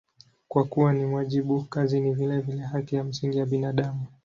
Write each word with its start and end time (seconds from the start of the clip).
Kwa 0.47 0.63
kuwa 0.63 0.93
ni 0.93 1.05
wajibu, 1.05 1.61
kazi 1.63 1.99
ni 2.01 2.13
vilevile 2.13 2.61
haki 2.61 2.95
ya 2.95 3.03
msingi 3.03 3.37
ya 3.37 3.45
binadamu. 3.45 4.05